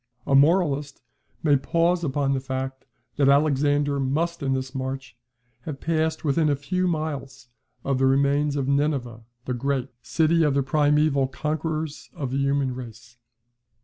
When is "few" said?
6.55-6.87